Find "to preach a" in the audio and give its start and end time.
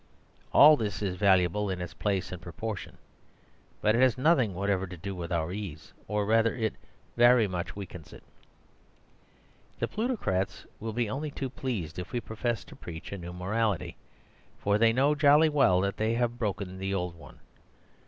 12.63-13.17